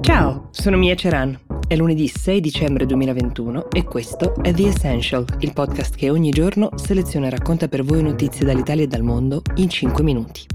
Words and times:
Ciao, 0.00 0.48
sono 0.50 0.76
Mia 0.76 0.94
Ceran. 0.94 1.38
È 1.66 1.76
lunedì 1.76 2.08
6 2.08 2.40
dicembre 2.40 2.86
2021 2.86 3.70
e 3.70 3.84
questo 3.84 4.34
è 4.42 4.54
The 4.54 4.68
Essential, 4.68 5.24
il 5.40 5.52
podcast 5.52 5.96
che 5.96 6.08
ogni 6.08 6.30
giorno 6.30 6.70
seleziona 6.76 7.26
e 7.26 7.30
racconta 7.30 7.68
per 7.68 7.84
voi 7.84 8.02
notizie 8.02 8.46
dall'Italia 8.46 8.84
e 8.84 8.88
dal 8.88 9.02
mondo 9.02 9.42
in 9.56 9.68
5 9.68 10.02
minuti. 10.02 10.46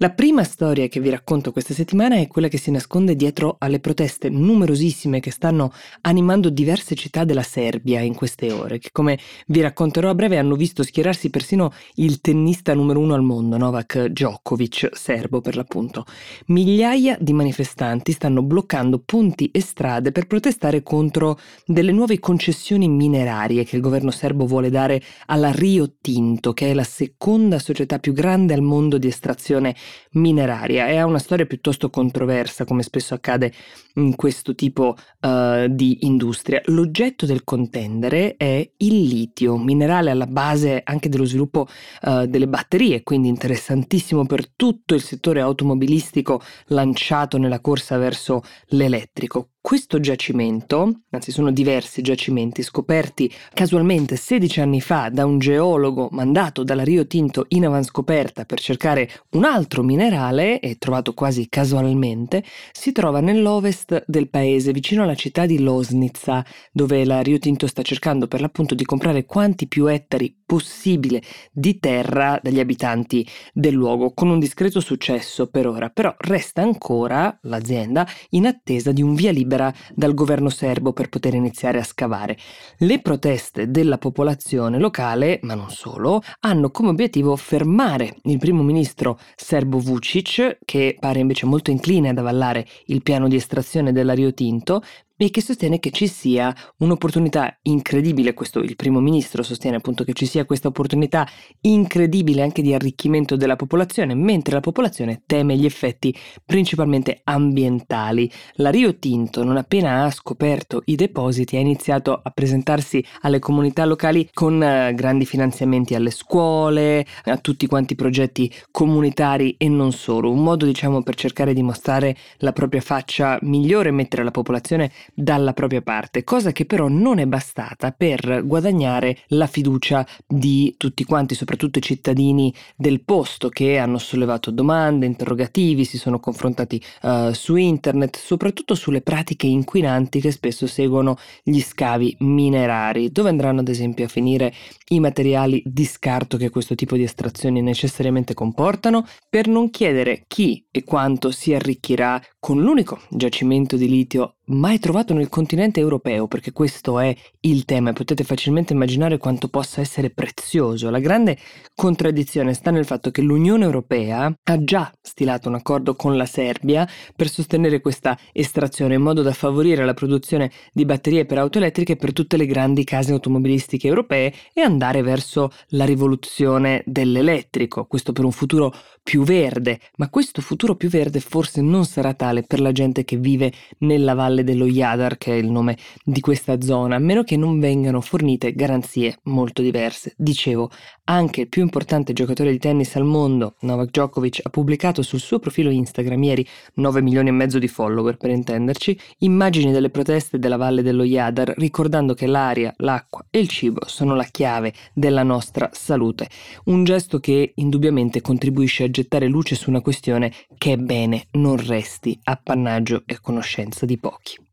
La 0.00 0.10
prima 0.10 0.44
storia 0.44 0.86
che 0.86 1.00
vi 1.00 1.10
racconto 1.10 1.50
questa 1.50 1.74
settimana 1.74 2.14
è 2.14 2.28
quella 2.28 2.46
che 2.46 2.56
si 2.56 2.70
nasconde 2.70 3.16
dietro 3.16 3.56
alle 3.58 3.80
proteste 3.80 4.28
numerosissime 4.28 5.18
che 5.18 5.32
stanno 5.32 5.72
animando 6.02 6.50
diverse 6.50 6.94
città 6.94 7.24
della 7.24 7.42
Serbia 7.42 7.98
in 7.98 8.14
queste 8.14 8.52
ore, 8.52 8.78
che 8.78 8.90
come 8.92 9.18
vi 9.48 9.60
racconterò 9.60 10.08
a 10.08 10.14
breve 10.14 10.38
hanno 10.38 10.54
visto 10.54 10.84
schierarsi 10.84 11.30
persino 11.30 11.72
il 11.94 12.20
tennista 12.20 12.74
numero 12.74 13.00
uno 13.00 13.14
al 13.14 13.24
mondo, 13.24 13.56
Novak 13.56 14.04
Djokovic, 14.04 14.90
serbo 14.92 15.40
per 15.40 15.56
l'appunto. 15.56 16.04
Migliaia 16.46 17.18
di 17.20 17.32
manifestanti 17.32 18.12
stanno 18.12 18.44
bloccando 18.44 19.02
ponti 19.04 19.50
e 19.50 19.60
strade 19.60 20.12
per 20.12 20.28
protestare 20.28 20.84
contro 20.84 21.40
delle 21.66 21.90
nuove 21.90 22.20
concessioni 22.20 22.88
minerarie 22.88 23.64
che 23.64 23.74
il 23.74 23.82
governo 23.82 24.12
serbo 24.12 24.46
vuole 24.46 24.70
dare 24.70 25.02
alla 25.26 25.50
Rio 25.50 25.94
Tinto, 26.00 26.52
che 26.52 26.70
è 26.70 26.72
la 26.72 26.84
seconda 26.84 27.58
società 27.58 27.98
più 27.98 28.12
grande 28.12 28.54
al 28.54 28.62
mondo 28.62 28.96
di 28.96 29.08
estrazione 29.08 29.74
mineraria 30.12 30.88
e 30.88 30.96
ha 30.96 31.06
una 31.06 31.18
storia 31.18 31.46
piuttosto 31.46 31.90
controversa, 31.90 32.64
come 32.64 32.82
spesso 32.82 33.14
accade 33.14 33.52
in 33.94 34.14
questo 34.14 34.54
tipo 34.54 34.96
uh, 35.20 35.66
di 35.68 35.98
industria. 36.06 36.60
L'oggetto 36.66 37.26
del 37.26 37.44
contendere 37.44 38.36
è 38.36 38.70
il 38.76 39.02
litio, 39.02 39.56
minerale 39.56 40.10
alla 40.10 40.26
base 40.26 40.80
anche 40.84 41.08
dello 41.08 41.24
sviluppo 41.24 41.66
uh, 42.02 42.26
delle 42.26 42.48
batterie, 42.48 43.02
quindi 43.02 43.28
interessantissimo 43.28 44.26
per 44.26 44.48
tutto 44.50 44.94
il 44.94 45.02
settore 45.02 45.40
automobilistico 45.40 46.40
lanciato 46.66 47.38
nella 47.38 47.60
corsa 47.60 47.96
verso 47.98 48.42
l'elettrico. 48.68 49.50
Questo 49.60 50.00
giacimento, 50.00 51.00
anzi 51.10 51.30
sono 51.30 51.50
diversi 51.50 52.00
giacimenti 52.00 52.62
scoperti 52.62 53.30
casualmente 53.52 54.16
16 54.16 54.60
anni 54.60 54.80
fa 54.80 55.10
da 55.10 55.26
un 55.26 55.38
geologo 55.38 56.08
mandato 56.12 56.62
dalla 56.62 56.84
Rio 56.84 57.06
Tinto 57.06 57.44
in 57.48 57.66
avanscoperta 57.66 58.44
per 58.46 58.60
cercare 58.60 59.10
un 59.32 59.44
altro 59.44 59.82
minerale 59.82 60.60
e 60.60 60.76
trovato 60.78 61.12
quasi 61.12 61.48
casualmente, 61.50 62.44
si 62.72 62.92
trova 62.92 63.20
nell'ovest 63.20 64.04
del 64.06 64.30
paese, 64.30 64.72
vicino 64.72 65.02
alla 65.02 65.16
città 65.16 65.44
di 65.44 65.58
Losnitsa, 65.58 66.42
dove 66.72 67.04
la 67.04 67.20
Rio 67.20 67.38
Tinto 67.38 67.66
sta 67.66 67.82
cercando 67.82 68.26
per 68.26 68.40
l'appunto 68.40 68.74
di 68.74 68.84
comprare 68.84 69.26
quanti 69.26 69.66
più 69.66 69.86
ettari 69.86 70.37
possibile 70.48 71.20
di 71.52 71.78
terra 71.78 72.40
dagli 72.42 72.58
abitanti 72.58 73.28
del 73.52 73.74
luogo, 73.74 74.14
con 74.14 74.30
un 74.30 74.38
discreto 74.38 74.80
successo 74.80 75.48
per 75.48 75.66
ora, 75.66 75.90
però 75.90 76.14
resta 76.16 76.62
ancora 76.62 77.38
l'azienda 77.42 78.08
in 78.30 78.46
attesa 78.46 78.90
di 78.90 79.02
un 79.02 79.14
via 79.14 79.30
libera 79.30 79.70
dal 79.94 80.14
governo 80.14 80.48
serbo 80.48 80.94
per 80.94 81.10
poter 81.10 81.34
iniziare 81.34 81.78
a 81.78 81.84
scavare. 81.84 82.38
Le 82.78 83.02
proteste 83.02 83.70
della 83.70 83.98
popolazione 83.98 84.78
locale, 84.78 85.38
ma 85.42 85.54
non 85.54 85.68
solo, 85.68 86.22
hanno 86.40 86.70
come 86.70 86.88
obiettivo 86.88 87.36
fermare 87.36 88.16
il 88.22 88.38
primo 88.38 88.62
ministro 88.62 89.18
serbo 89.36 89.78
Vucic, 89.78 90.60
che 90.64 90.96
pare 90.98 91.18
invece 91.18 91.44
molto 91.44 91.70
incline 91.70 92.08
ad 92.08 92.16
avallare 92.16 92.66
il 92.86 93.02
piano 93.02 93.28
di 93.28 93.36
estrazione 93.36 93.92
della 93.92 94.14
Rio 94.14 94.32
Tinto, 94.32 94.80
e 95.20 95.30
che 95.30 95.42
sostiene 95.42 95.80
che 95.80 95.90
ci 95.90 96.06
sia 96.06 96.54
un'opportunità 96.76 97.58
incredibile, 97.62 98.34
questo 98.34 98.60
il 98.60 98.76
primo 98.76 99.00
ministro 99.00 99.42
sostiene 99.42 99.76
appunto 99.76 100.04
che 100.04 100.12
ci 100.12 100.26
sia 100.26 100.44
questa 100.44 100.68
opportunità 100.68 101.28
incredibile 101.62 102.42
anche 102.42 102.62
di 102.62 102.72
arricchimento 102.72 103.34
della 103.34 103.56
popolazione, 103.56 104.14
mentre 104.14 104.54
la 104.54 104.60
popolazione 104.60 105.22
teme 105.26 105.56
gli 105.56 105.64
effetti 105.64 106.16
principalmente 106.46 107.20
ambientali. 107.24 108.30
La 108.54 108.70
Rio 108.70 108.96
Tinto, 108.96 109.42
non 109.42 109.56
appena 109.56 110.04
ha 110.04 110.10
scoperto 110.12 110.82
i 110.84 110.94
depositi, 110.94 111.56
ha 111.56 111.60
iniziato 111.60 112.20
a 112.22 112.30
presentarsi 112.30 113.04
alle 113.22 113.40
comunità 113.40 113.84
locali 113.84 114.28
con 114.32 114.54
uh, 114.54 114.94
grandi 114.94 115.26
finanziamenti 115.26 115.96
alle 115.96 116.10
scuole, 116.10 117.04
a 117.24 117.38
tutti 117.38 117.66
quanti 117.66 117.94
i 117.94 117.96
progetti 117.96 118.52
comunitari 118.70 119.56
e 119.58 119.68
non 119.68 119.90
solo, 119.90 120.30
un 120.30 120.44
modo 120.44 120.64
diciamo 120.64 121.02
per 121.02 121.16
cercare 121.16 121.54
di 121.54 121.62
mostrare 121.62 122.16
la 122.38 122.52
propria 122.52 122.80
faccia 122.80 123.36
migliore 123.42 123.90
mettere 123.90 124.22
la 124.22 124.30
popolazione 124.30 124.92
dalla 125.14 125.52
propria 125.52 125.82
parte, 125.82 126.24
cosa 126.24 126.52
che 126.52 126.64
però 126.64 126.88
non 126.88 127.18
è 127.18 127.26
bastata 127.26 127.92
per 127.92 128.42
guadagnare 128.44 129.18
la 129.28 129.46
fiducia 129.46 130.06
di 130.26 130.74
tutti 130.76 131.04
quanti, 131.04 131.34
soprattutto 131.34 131.78
i 131.78 131.82
cittadini 131.82 132.54
del 132.76 133.02
posto 133.02 133.48
che 133.48 133.78
hanno 133.78 133.98
sollevato 133.98 134.50
domande, 134.50 135.06
interrogativi, 135.06 135.84
si 135.84 135.98
sono 135.98 136.20
confrontati 136.20 136.82
uh, 137.02 137.32
su 137.32 137.56
internet, 137.56 138.16
soprattutto 138.18 138.74
sulle 138.74 139.00
pratiche 139.00 139.46
inquinanti 139.46 140.20
che 140.20 140.30
spesso 140.30 140.66
seguono 140.66 141.16
gli 141.42 141.60
scavi 141.60 142.16
minerari, 142.20 143.10
dove 143.10 143.28
andranno 143.28 143.60
ad 143.60 143.68
esempio 143.68 144.04
a 144.04 144.08
finire 144.08 144.52
i 144.88 145.00
materiali 145.00 145.62
di 145.64 145.84
scarto 145.84 146.36
che 146.36 146.50
questo 146.50 146.74
tipo 146.74 146.96
di 146.96 147.02
estrazioni 147.02 147.60
necessariamente 147.60 148.34
comportano, 148.34 149.06
per 149.28 149.46
non 149.48 149.70
chiedere 149.70 150.24
chi 150.26 150.66
e 150.70 150.84
quanto 150.84 151.30
si 151.30 151.54
arricchirà 151.54 152.20
con 152.38 152.60
l'unico 152.60 153.00
giacimento 153.10 153.76
di 153.76 153.88
litio 153.88 154.36
mai 154.48 154.78
trovato 154.78 154.97
nel 155.14 155.28
continente 155.28 155.80
europeo, 155.80 156.26
perché 156.26 156.52
questo 156.52 156.98
è 156.98 157.14
il 157.40 157.64
tema 157.64 157.90
e 157.90 157.92
potete 157.92 158.24
facilmente 158.24 158.72
immaginare 158.72 159.18
quanto 159.18 159.48
possa 159.48 159.80
essere 159.80 160.10
prezioso. 160.10 160.90
La 160.90 160.98
grande 160.98 161.38
contraddizione 161.74 162.52
sta 162.52 162.70
nel 162.70 162.84
fatto 162.84 163.10
che 163.10 163.22
l'Unione 163.22 163.64
Europea 163.64 164.32
ha 164.42 164.64
già 164.64 164.92
stilato 165.00 165.48
un 165.48 165.54
accordo 165.54 165.94
con 165.94 166.16
la 166.16 166.26
Serbia 166.26 166.88
per 167.14 167.28
sostenere 167.28 167.80
questa 167.80 168.18
estrazione 168.32 168.94
in 168.94 169.02
modo 169.02 169.22
da 169.22 169.32
favorire 169.32 169.84
la 169.84 169.94
produzione 169.94 170.50
di 170.72 170.84
batterie 170.84 171.24
per 171.26 171.38
auto 171.38 171.58
elettriche 171.58 171.96
per 171.96 172.12
tutte 172.12 172.36
le 172.36 172.46
grandi 172.46 172.82
case 172.84 173.12
automobilistiche 173.12 173.86
europee 173.86 174.32
e 174.52 174.62
andare 174.62 175.02
verso 175.02 175.50
la 175.68 175.84
rivoluzione 175.84 176.82
dell'elettrico, 176.84 177.86
questo 177.86 178.12
per 178.12 178.24
un 178.24 178.32
futuro 178.32 178.74
più 179.02 179.22
verde, 179.22 179.80
ma 179.96 180.10
questo 180.10 180.42
futuro 180.42 180.74
più 180.74 180.88
verde 180.88 181.20
forse 181.20 181.62
non 181.62 181.84
sarà 181.84 182.14
tale 182.14 182.42
per 182.42 182.60
la 182.60 182.72
gente 182.72 183.04
che 183.04 183.16
vive 183.16 183.52
nella 183.78 184.14
valle 184.14 184.44
dello 184.44 184.66
Yadar, 184.88 185.18
che 185.18 185.32
è 185.32 185.36
il 185.36 185.50
nome 185.50 185.76
di 186.02 186.20
questa 186.20 186.60
zona, 186.60 186.96
a 186.96 186.98
meno 186.98 187.22
che 187.22 187.36
non 187.36 187.58
vengano 187.58 188.00
fornite 188.00 188.52
garanzie 188.52 189.18
molto 189.24 189.62
diverse. 189.62 190.14
Dicevo, 190.16 190.70
anche 191.04 191.42
il 191.42 191.48
più 191.48 191.62
importante 191.62 192.12
giocatore 192.12 192.50
di 192.50 192.58
tennis 192.58 192.96
al 192.96 193.04
mondo, 193.04 193.54
Novak 193.60 193.90
Djokovic, 193.90 194.40
ha 194.42 194.50
pubblicato 194.50 195.02
sul 195.02 195.20
suo 195.20 195.38
profilo 195.38 195.70
Instagram 195.70 196.22
ieri 196.22 196.46
9 196.74 197.00
milioni 197.00 197.28
e 197.28 197.32
mezzo 197.32 197.58
di 197.58 197.68
follower 197.68 198.16
per 198.16 198.30
intenderci, 198.30 198.98
immagini 199.18 199.72
delle 199.72 199.90
proteste 199.90 200.38
della 200.38 200.56
valle 200.56 200.82
dello 200.82 201.04
Yadar, 201.04 201.54
ricordando 201.56 202.14
che 202.14 202.26
l'aria, 202.26 202.72
l'acqua 202.78 203.24
e 203.30 203.38
il 203.38 203.48
cibo 203.48 203.80
sono 203.86 204.14
la 204.14 204.24
chiave 204.24 204.72
della 204.92 205.22
nostra 205.22 205.70
salute. 205.72 206.28
Un 206.64 206.84
gesto 206.84 207.18
che 207.20 207.52
indubbiamente 207.54 208.20
contribuisce 208.20 208.84
a 208.84 208.90
gettare 208.90 209.28
luce 209.28 209.54
su 209.54 209.70
una 209.70 209.80
questione 209.80 210.32
che 210.56 210.72
è 210.72 210.76
bene 210.76 211.26
non 211.32 211.56
resti 211.56 212.18
appannaggio 212.22 213.02
e 213.06 213.18
conoscenza 213.20 213.86
di 213.86 213.98
pochi. 213.98 214.47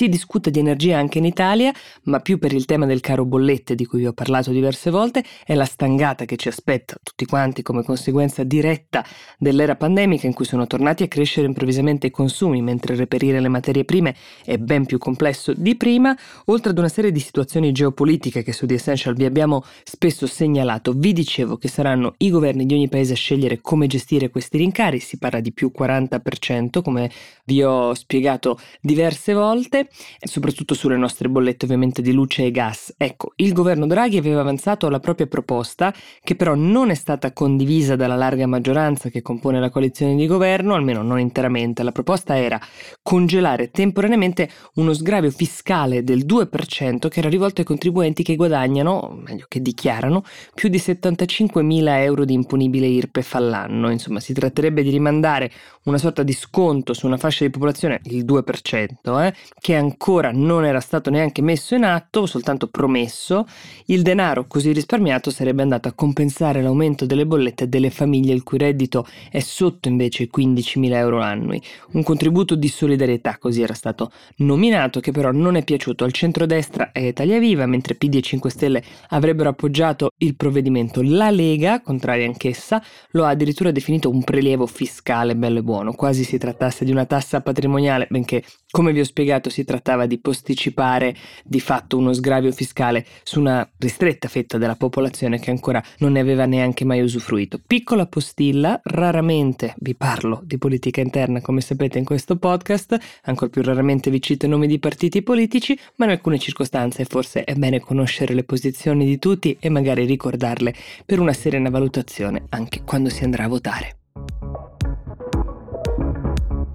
Si 0.00 0.08
discute 0.08 0.50
di 0.50 0.58
energia 0.58 0.96
anche 0.96 1.18
in 1.18 1.26
Italia, 1.26 1.70
ma 2.04 2.20
più 2.20 2.38
per 2.38 2.54
il 2.54 2.64
tema 2.64 2.86
del 2.86 3.00
caro 3.00 3.26
bollette 3.26 3.74
di 3.74 3.84
cui 3.84 3.98
vi 3.98 4.06
ho 4.06 4.14
parlato 4.14 4.50
diverse 4.50 4.88
volte, 4.88 5.22
è 5.44 5.52
la 5.52 5.66
stangata 5.66 6.24
che 6.24 6.36
ci 6.36 6.48
aspetta 6.48 6.96
tutti 7.02 7.26
quanti 7.26 7.60
come 7.60 7.82
conseguenza 7.82 8.42
diretta 8.42 9.04
dell'era 9.36 9.76
pandemica 9.76 10.26
in 10.26 10.32
cui 10.32 10.46
sono 10.46 10.66
tornati 10.66 11.02
a 11.02 11.06
crescere 11.06 11.46
improvvisamente 11.48 12.06
i 12.06 12.10
consumi, 12.10 12.62
mentre 12.62 12.96
reperire 12.96 13.40
le 13.40 13.48
materie 13.48 13.84
prime 13.84 14.16
è 14.42 14.56
ben 14.56 14.86
più 14.86 14.96
complesso 14.96 15.52
di 15.52 15.76
prima, 15.76 16.16
oltre 16.46 16.70
ad 16.70 16.78
una 16.78 16.88
serie 16.88 17.12
di 17.12 17.20
situazioni 17.20 17.70
geopolitiche 17.70 18.42
che 18.42 18.54
su 18.54 18.64
The 18.64 18.76
Essential 18.76 19.14
vi 19.14 19.26
abbiamo 19.26 19.62
spesso 19.84 20.26
segnalato. 20.26 20.94
Vi 20.96 21.12
dicevo 21.12 21.58
che 21.58 21.68
saranno 21.68 22.14
i 22.20 22.30
governi 22.30 22.64
di 22.64 22.72
ogni 22.72 22.88
paese 22.88 23.12
a 23.12 23.16
scegliere 23.16 23.60
come 23.60 23.86
gestire 23.86 24.30
questi 24.30 24.56
rincari, 24.56 24.98
si 24.98 25.18
parla 25.18 25.40
di 25.40 25.52
più 25.52 25.70
40%, 25.78 26.80
come 26.80 27.10
vi 27.44 27.62
ho 27.62 27.92
spiegato 27.92 28.58
diverse 28.80 29.34
volte 29.34 29.88
soprattutto 30.20 30.74
sulle 30.74 30.96
nostre 30.96 31.28
bollette 31.28 31.64
ovviamente 31.64 32.02
di 32.02 32.12
luce 32.12 32.44
e 32.44 32.50
gas. 32.50 32.94
Ecco, 32.96 33.32
il 33.36 33.52
governo 33.52 33.86
Draghi 33.86 34.16
aveva 34.16 34.40
avanzato 34.40 34.88
la 34.88 35.00
propria 35.00 35.26
proposta, 35.26 35.94
che 36.22 36.36
però 36.36 36.54
non 36.54 36.90
è 36.90 36.94
stata 36.94 37.32
condivisa 37.32 37.96
dalla 37.96 38.16
larga 38.16 38.46
maggioranza 38.46 39.08
che 39.08 39.22
compone 39.22 39.60
la 39.60 39.70
coalizione 39.70 40.16
di 40.16 40.26
governo, 40.26 40.74
almeno 40.74 41.02
non 41.02 41.18
interamente. 41.18 41.82
La 41.82 41.92
proposta 41.92 42.36
era 42.36 42.60
congelare 43.02 43.70
temporaneamente 43.70 44.48
uno 44.74 44.92
sgravio 44.92 45.30
fiscale 45.30 46.04
del 46.04 46.24
2% 46.24 47.08
che 47.08 47.18
era 47.18 47.28
rivolto 47.28 47.60
ai 47.60 47.66
contribuenti 47.66 48.22
che 48.22 48.36
guadagnano, 48.36 49.20
meglio 49.24 49.46
che 49.48 49.60
dichiarano, 49.60 50.22
più 50.54 50.68
di 50.68 50.78
75 50.78 51.62
mila 51.62 52.02
euro 52.02 52.24
di 52.24 52.34
imponibile 52.34 52.86
IRPEF 52.86 53.34
all'anno. 53.34 53.90
Insomma, 53.90 54.20
si 54.20 54.32
tratterebbe 54.32 54.82
di 54.82 54.90
rimandare 54.90 55.50
una 55.84 55.98
sorta 55.98 56.22
di 56.22 56.32
sconto 56.32 56.92
su 56.92 57.06
una 57.06 57.16
fascia 57.16 57.44
di 57.44 57.50
popolazione, 57.50 58.00
il 58.04 58.24
2%, 58.24 59.20
eh, 59.20 59.34
che 59.58 59.76
ancora 59.80 60.30
non 60.32 60.64
era 60.64 60.80
stato 60.80 61.10
neanche 61.10 61.42
messo 61.42 61.74
in 61.74 61.84
atto, 61.84 62.26
soltanto 62.26 62.68
promesso, 62.68 63.46
il 63.86 64.02
denaro 64.02 64.46
così 64.46 64.72
risparmiato 64.72 65.30
sarebbe 65.30 65.62
andato 65.62 65.88
a 65.88 65.92
compensare 65.92 66.62
l'aumento 66.62 67.06
delle 67.06 67.26
bollette 67.26 67.68
delle 67.68 67.90
famiglie 67.90 68.32
il 68.32 68.42
cui 68.42 68.58
reddito 68.58 69.06
è 69.30 69.40
sotto 69.40 69.88
invece 69.88 70.24
i 70.24 70.30
15.000 70.34 70.92
euro 70.94 71.20
annui. 71.20 71.60
Un 71.92 72.02
contributo 72.02 72.54
di 72.54 72.68
solidarietà 72.68 73.38
così 73.38 73.62
era 73.62 73.74
stato 73.74 74.12
nominato, 74.36 75.00
che 75.00 75.10
però 75.10 75.32
non 75.32 75.56
è 75.56 75.64
piaciuto 75.64 76.04
al 76.04 76.12
centrodestra 76.12 76.92
e 76.92 77.08
Italia 77.08 77.38
Viva, 77.38 77.66
mentre 77.66 77.94
PD 77.94 78.16
e 78.16 78.20
5 78.22 78.50
Stelle 78.50 78.82
avrebbero 79.08 79.48
appoggiato 79.48 80.10
il 80.18 80.36
provvedimento. 80.36 81.00
La 81.02 81.30
Lega, 81.30 81.80
contraria 81.80 82.26
anch'essa, 82.26 82.82
lo 83.12 83.24
ha 83.24 83.30
addirittura 83.30 83.70
definito 83.70 84.10
un 84.10 84.22
prelievo 84.22 84.66
fiscale 84.66 85.34
bello 85.34 85.58
e 85.58 85.62
buono, 85.62 85.92
quasi 85.92 86.24
si 86.24 86.38
trattasse 86.38 86.84
di 86.84 86.90
una 86.90 87.06
tassa 87.06 87.40
patrimoniale, 87.40 88.06
benché, 88.10 88.42
come 88.70 88.92
vi 88.92 89.00
ho 89.00 89.04
spiegato, 89.04 89.50
si 89.50 89.64
trattava 89.64 90.06
di 90.06 90.18
posticipare 90.18 91.14
di 91.44 91.60
fatto 91.60 91.96
uno 91.96 92.12
sgravio 92.12 92.52
fiscale 92.52 93.04
su 93.22 93.40
una 93.40 93.68
ristretta 93.78 94.28
fetta 94.28 94.58
della 94.58 94.76
popolazione 94.76 95.38
che 95.38 95.50
ancora 95.50 95.82
non 95.98 96.12
ne 96.12 96.20
aveva 96.20 96.46
neanche 96.46 96.84
mai 96.84 97.00
usufruito. 97.00 97.60
Piccola 97.64 98.06
postilla, 98.06 98.80
raramente 98.84 99.74
vi 99.78 99.94
parlo 99.94 100.40
di 100.44 100.58
politica 100.58 101.00
interna, 101.00 101.40
come 101.40 101.60
sapete 101.60 101.98
in 101.98 102.04
questo 102.04 102.36
podcast, 102.36 102.96
ancora 103.24 103.50
più 103.50 103.62
raramente 103.62 104.10
vi 104.10 104.22
cito 104.22 104.46
i 104.46 104.48
nomi 104.48 104.66
di 104.66 104.78
partiti 104.78 105.22
politici, 105.22 105.78
ma 105.96 106.04
in 106.04 106.12
alcune 106.12 106.38
circostanze 106.38 107.04
forse 107.04 107.44
è 107.44 107.54
bene 107.54 107.80
conoscere 107.80 108.34
le 108.34 108.44
posizioni 108.44 109.04
di 109.04 109.18
tutti 109.18 109.56
e 109.58 109.68
magari 109.68 110.04
ricordarle 110.04 110.74
per 111.04 111.18
una 111.18 111.32
serena 111.32 111.70
valutazione 111.70 112.44
anche 112.50 112.82
quando 112.84 113.08
si 113.08 113.24
andrà 113.24 113.44
a 113.44 113.48
votare. 113.48 113.99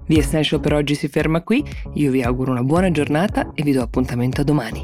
The 0.06 0.18
Essential 0.18 0.60
per 0.60 0.72
oggi 0.72 0.94
si 0.94 1.08
ferma 1.08 1.42
qui, 1.42 1.64
io 1.94 2.10
vi 2.10 2.22
auguro 2.22 2.52
una 2.52 2.62
buona 2.62 2.90
giornata 2.90 3.50
e 3.54 3.62
vi 3.62 3.72
do 3.72 3.82
appuntamento 3.82 4.40
a 4.40 4.44
domani. 4.44 4.82